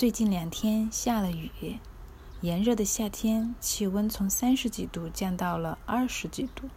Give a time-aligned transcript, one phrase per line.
[0.00, 1.78] 最近两天下了雨，
[2.40, 6.70] 炎热的夏天，气温从三十几度降到了二十几度。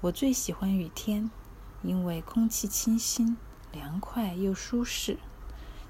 [0.00, 1.30] 我最喜欢雨天，
[1.82, 3.36] 因为空气清新、
[3.70, 5.18] 凉快又舒适。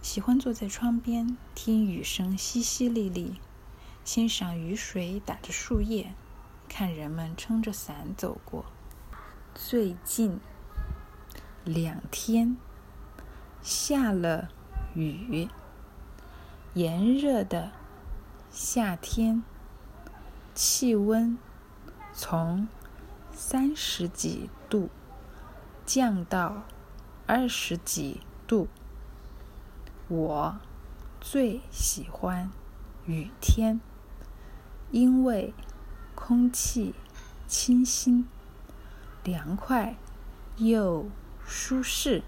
[0.02, 3.36] 喜欢坐在窗边，听雨声淅淅沥沥，
[4.02, 6.12] 欣赏雨水打着树叶，
[6.68, 8.64] 看人们撑着伞走过。
[9.54, 10.40] 最近
[11.62, 12.56] 两天
[13.62, 14.48] 下了
[14.96, 15.48] 雨。
[16.78, 17.72] 炎热的
[18.52, 19.42] 夏天，
[20.54, 21.36] 气温
[22.12, 22.68] 从
[23.32, 24.88] 三十几度
[25.84, 26.62] 降到
[27.26, 28.68] 二十几度。
[30.06, 30.56] 我
[31.20, 32.48] 最喜欢
[33.06, 33.80] 雨天，
[34.92, 35.52] 因为
[36.14, 36.94] 空气
[37.48, 38.28] 清新、
[39.24, 39.96] 凉快
[40.58, 41.08] 又
[41.44, 42.22] 舒适。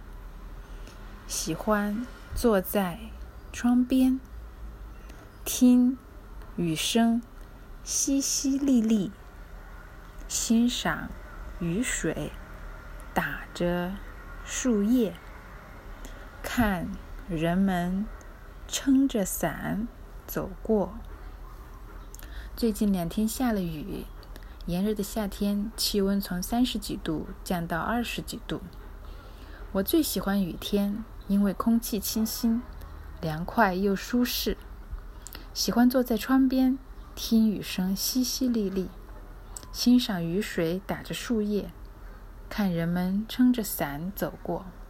[1.29, 2.05] 喜欢
[2.35, 2.99] 坐在
[3.53, 4.19] 窗边。
[5.53, 5.99] 听
[6.55, 7.21] 雨声
[7.85, 9.11] 淅淅沥沥，
[10.29, 11.11] 欣赏
[11.59, 12.31] 雨水
[13.13, 13.95] 打着
[14.45, 15.13] 树叶，
[16.41, 16.87] 看
[17.29, 18.07] 人们
[18.69, 19.89] 撑着伞
[20.25, 20.95] 走过。
[22.55, 24.05] 最近两天下了雨，
[24.67, 28.63] 炎热的夏天，气温从三十几度降到二十几度。
[29.73, 32.63] 我最喜欢雨天，因为空气清新、
[33.21, 34.57] 凉快又舒适。
[35.61, 36.79] 喜欢坐在窗边，
[37.15, 38.87] 听雨声淅淅沥沥，
[39.71, 41.71] 欣赏雨水打着树叶，
[42.49, 44.65] 看人们撑着伞走过。